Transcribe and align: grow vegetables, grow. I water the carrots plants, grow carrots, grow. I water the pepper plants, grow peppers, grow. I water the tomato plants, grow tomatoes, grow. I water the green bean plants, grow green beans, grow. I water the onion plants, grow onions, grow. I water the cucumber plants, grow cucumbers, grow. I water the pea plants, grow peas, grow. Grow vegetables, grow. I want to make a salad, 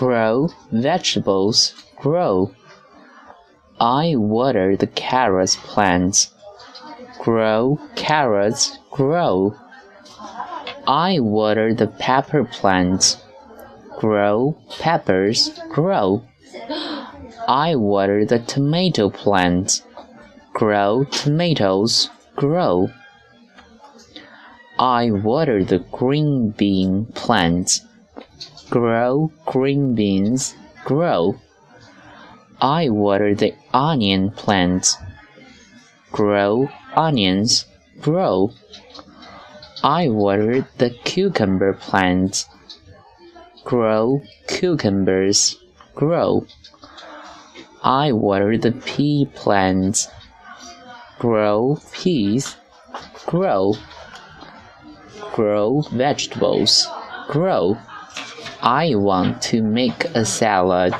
grow 0.00 0.48
vegetables, 0.72 1.74
grow. 1.96 2.50
I 3.78 4.16
water 4.16 4.74
the 4.74 4.86
carrots 4.86 5.56
plants, 5.56 6.32
grow 7.18 7.78
carrots, 7.96 8.78
grow. 8.90 9.54
I 10.86 11.20
water 11.20 11.74
the 11.74 11.86
pepper 11.86 12.44
plants, 12.44 13.18
grow 13.98 14.56
peppers, 14.78 15.50
grow. 15.68 16.22
I 17.46 17.76
water 17.76 18.24
the 18.24 18.38
tomato 18.38 19.10
plants, 19.10 19.82
grow 20.54 21.04
tomatoes, 21.04 22.08
grow. 22.36 22.90
I 24.78 25.10
water 25.10 25.62
the 25.62 25.80
green 25.92 26.52
bean 26.56 27.04
plants, 27.14 27.82
grow 28.70 29.32
green 29.46 29.94
beans, 29.96 30.54
grow. 30.84 31.36
I 32.60 32.88
water 32.88 33.34
the 33.34 33.54
onion 33.74 34.30
plants, 34.30 34.96
grow 36.12 36.70
onions, 36.94 37.66
grow. 38.00 38.52
I 39.82 40.08
water 40.08 40.68
the 40.78 40.90
cucumber 40.90 41.72
plants, 41.72 42.46
grow 43.64 44.22
cucumbers, 44.46 45.56
grow. 45.96 46.46
I 47.82 48.12
water 48.12 48.56
the 48.56 48.72
pea 48.72 49.26
plants, 49.34 50.06
grow 51.18 51.78
peas, 51.92 52.56
grow. 53.26 53.74
Grow 55.32 55.82
vegetables, 55.92 56.86
grow. 57.28 57.78
I 58.62 58.94
want 58.94 59.40
to 59.42 59.62
make 59.62 60.04
a 60.14 60.24
salad, 60.24 60.94